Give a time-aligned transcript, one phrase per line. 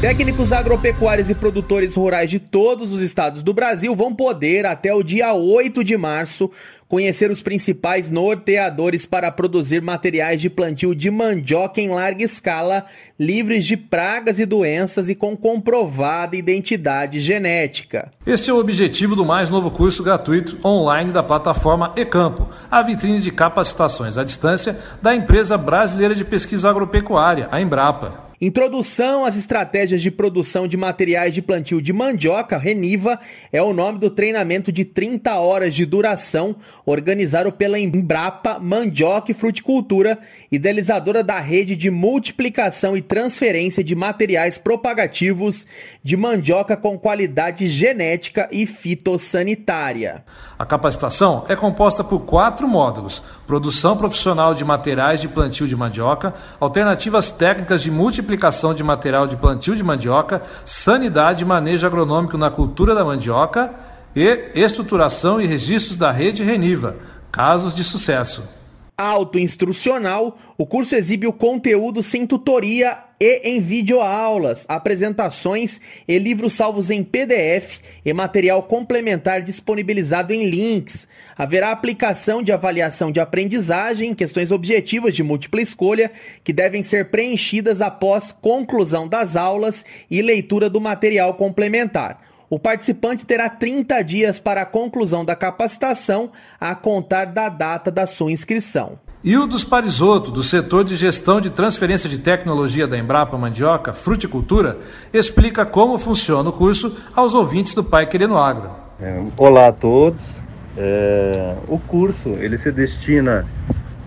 [0.00, 5.02] Técnicos agropecuários e produtores rurais de todos os estados do Brasil vão poder, até o
[5.02, 6.50] dia 8 de março,
[6.88, 12.86] conhecer os principais norteadores para produzir materiais de plantio de mandioca em larga escala,
[13.18, 18.10] livres de pragas e doenças e com comprovada identidade genética.
[18.26, 23.20] Este é o objetivo do mais novo curso gratuito online da plataforma Ecampo, a vitrine
[23.20, 28.29] de capacitações à distância da empresa brasileira de pesquisa agropecuária, a Embrapa.
[28.42, 33.20] Introdução às estratégias de produção de materiais de plantio de mandioca, Reniva,
[33.52, 39.34] é o nome do treinamento de 30 horas de duração, organizado pela Embrapa Mandioca e
[39.34, 40.18] Fruticultura,
[40.50, 45.66] idealizadora da rede de multiplicação e transferência de materiais propagativos
[46.02, 50.24] de mandioca com qualidade genética e fitossanitária.
[50.58, 56.32] A capacitação é composta por quatro módulos: produção profissional de materiais de plantio de mandioca,
[56.58, 62.38] alternativas técnicas de multiplicação multiplicação de material de plantio de mandioca, sanidade e manejo agronômico
[62.38, 63.72] na cultura da mandioca
[64.14, 66.96] e estruturação e registros da rede Reniva.
[67.32, 68.59] Casos de sucesso
[69.00, 76.90] autoinstrucional, o curso exibe o conteúdo sem tutoria e em videoaulas, apresentações e livros salvos
[76.90, 81.08] em PDF e material complementar disponibilizado em links.
[81.36, 86.10] Haverá aplicação de avaliação de aprendizagem, questões objetivas de múltipla escolha
[86.44, 92.29] que devem ser preenchidas após conclusão das aulas e leitura do material complementar.
[92.50, 98.06] O participante terá 30 dias para a conclusão da capacitação a contar da data da
[98.06, 98.98] sua inscrição.
[99.22, 104.78] Ildos Parisotto, do setor de gestão de transferência de tecnologia da Embrapa Mandioca Fruticultura,
[105.12, 108.72] explica como funciona o curso aos ouvintes do Pai Querendo Agro.
[109.00, 110.36] É, olá a todos.
[110.76, 113.46] É, o curso ele se destina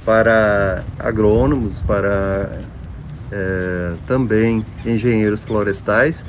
[0.04, 2.60] para agrônomos, para
[3.32, 6.22] é, também engenheiros florestais,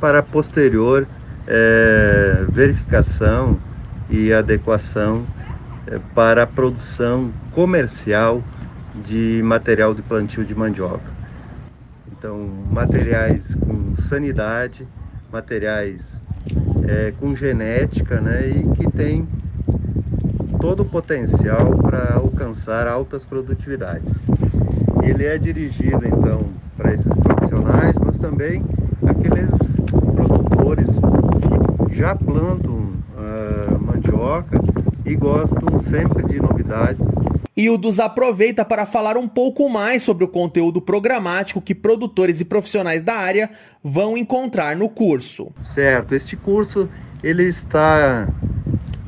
[0.00, 1.06] para posterior
[1.52, 3.58] é, verificação
[4.08, 5.26] e adequação
[5.88, 8.40] é, para a produção comercial
[9.04, 11.10] de material de plantio de mandioca.
[12.12, 14.86] Então, materiais com sanidade,
[15.32, 16.22] materiais
[16.86, 19.26] é, com genética né, e que tem
[20.60, 24.12] todo o potencial para alcançar altas produtividades.
[25.02, 26.46] Ele é dirigido então
[26.76, 28.64] para esses profissionais, mas também
[29.06, 29.50] aqueles
[30.14, 30.90] produtores
[32.00, 34.58] já plantam uh, mandioca
[35.04, 37.06] e gostam sempre de novidades.
[37.54, 42.40] E o dos aproveita para falar um pouco mais sobre o conteúdo programático que produtores
[42.40, 43.50] e profissionais da área
[43.84, 45.52] vão encontrar no curso.
[45.62, 46.88] Certo, este curso
[47.22, 48.26] ele está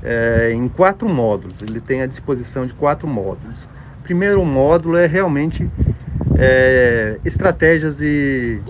[0.02, 3.64] é, em quatro módulos, ele tem a disposição de quatro módulos.
[4.00, 5.66] O primeiro módulo é realmente
[6.36, 8.60] é, estratégias de,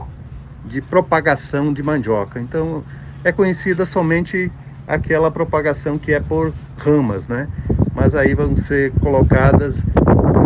[0.67, 2.39] de propagação de mandioca.
[2.39, 2.85] Então,
[3.25, 4.51] é conhecida somente
[4.87, 7.49] aquela propagação que é por ramas, né?
[7.95, 9.85] Mas aí vão ser colocadas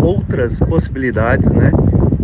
[0.02, 1.72] outras possibilidades, né?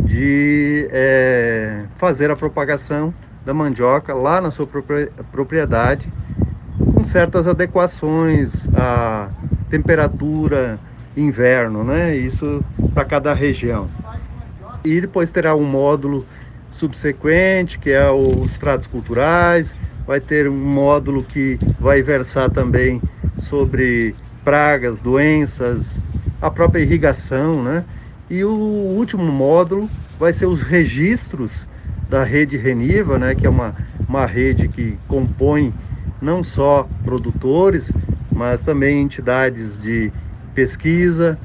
[0.04, 3.14] De é, fazer a propagação
[3.44, 4.68] da mandioca lá na sua
[5.30, 6.12] propriedade,
[6.94, 9.30] com certas adequações à
[9.70, 10.78] temperatura
[11.16, 12.14] inverno, né?
[12.14, 12.62] Isso
[12.94, 13.88] para cada região.
[14.84, 16.26] E depois terá um módulo
[16.70, 19.74] subsequente, que é os tratos culturais,
[20.06, 23.02] vai ter um módulo que vai versar também
[23.36, 24.14] sobre
[24.44, 26.00] pragas, doenças,
[26.40, 27.84] a própria irrigação, né?
[28.28, 31.66] E o último módulo vai ser os registros
[32.08, 33.34] da rede Reniva, né?
[33.34, 33.74] Que é uma,
[34.08, 35.72] uma rede que compõe
[36.20, 37.92] não só produtores,
[38.34, 40.12] mas também entidades de
[40.54, 41.38] pesquisa,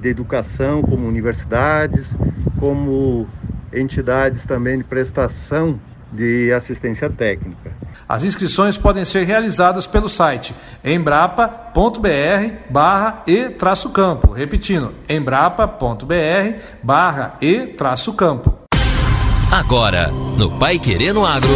[0.00, 2.16] de educação, como universidades,
[2.58, 3.28] como
[3.72, 5.80] entidades também de prestação
[6.12, 7.67] de assistência técnica.
[8.08, 14.32] As inscrições podem ser realizadas pelo site embrapa.br barra e-campo.
[14.32, 18.54] Repetindo, embrapa.br barra e-campo.
[19.50, 21.48] Agora, no Pai Querendo Agro,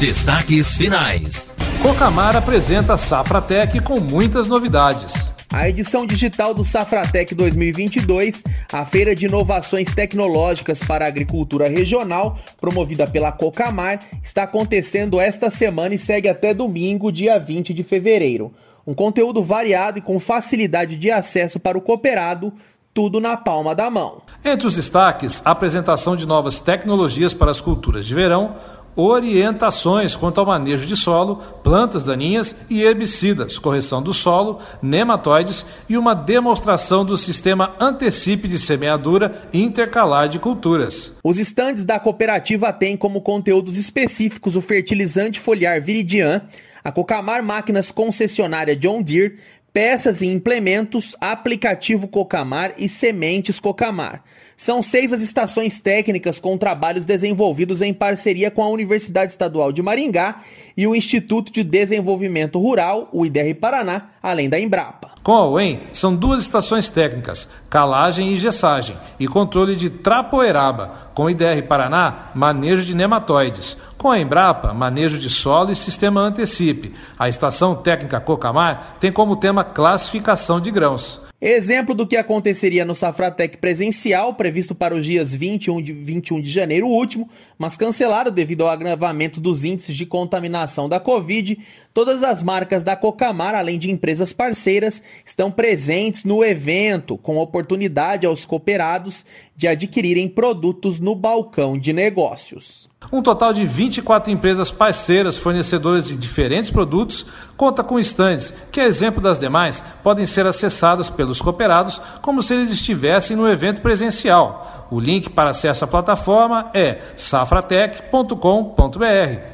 [0.00, 1.50] destaques finais.
[1.82, 5.37] Cocamar apresenta Safra Tech com muitas novidades.
[5.50, 12.38] A edição digital do Safratec 2022, a feira de inovações tecnológicas para a agricultura regional,
[12.60, 18.52] promovida pela Cocamar, está acontecendo esta semana e segue até domingo, dia 20 de fevereiro.
[18.86, 22.52] Um conteúdo variado e com facilidade de acesso para o cooperado,
[22.92, 24.20] tudo na palma da mão.
[24.44, 28.56] Entre os destaques, a apresentação de novas tecnologias para as culturas de verão,
[28.98, 35.96] orientações quanto ao manejo de solo, plantas daninhas e herbicidas, correção do solo, nematóides e
[35.96, 41.12] uma demonstração do sistema Antecipe de semeadura intercalar de culturas.
[41.22, 46.42] Os estandes da cooperativa têm como conteúdos específicos o fertilizante foliar Viridian,
[46.82, 49.36] a Cocamar Máquinas Concessionária John Deere,
[49.78, 54.24] peças e implementos, aplicativo Cocamar e sementes Cocamar.
[54.56, 59.80] São seis as estações técnicas com trabalhos desenvolvidos em parceria com a Universidade Estadual de
[59.80, 60.40] Maringá
[60.76, 65.12] e o Instituto de Desenvolvimento Rural, o IDR Paraná, além da Embrapa.
[65.22, 71.10] Com a UEM, são duas estações técnicas, calagem e gessagem, e controle de trapoeraba.
[71.14, 73.76] Com o IDR Paraná, manejo de nematóides.
[73.98, 76.94] Com a Embrapa, manejo de solo e sistema antecipe.
[77.18, 81.27] A estação técnica Cocamar tem como tema classificação de grãos.
[81.40, 86.50] Exemplo do que aconteceria no Safratec presencial, previsto para os dias 21 de, 21 de
[86.50, 91.56] janeiro último, mas cancelado devido ao agravamento dos índices de contaminação da Covid,
[91.94, 98.26] todas as marcas da Cocamar, além de empresas parceiras, estão presentes no evento, com oportunidade
[98.26, 99.24] aos cooperados
[99.54, 102.88] de adquirirem produtos no balcão de negócios.
[103.12, 107.24] Um total de 24 empresas parceiras fornecedoras de diferentes produtos
[107.56, 112.54] conta com estandes que, a exemplo das demais, podem ser acessadas pelos cooperados como se
[112.54, 114.86] eles estivessem no evento presencial.
[114.90, 119.04] O link para acesso à plataforma é safratec.com.br.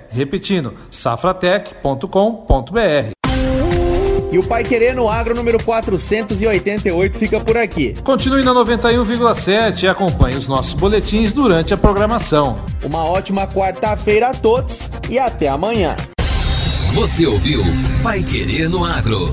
[0.08, 3.14] Repetindo, safratec.com.br.
[4.30, 7.94] E o Pai Querer no Agro número 488 fica por aqui.
[8.02, 12.58] Continue na 91,7 e acompanhe os nossos boletins durante a programação.
[12.82, 15.94] Uma ótima quarta-feira a todos e até amanhã.
[16.94, 17.62] Você ouviu
[18.02, 19.32] Pai Querer no Agro.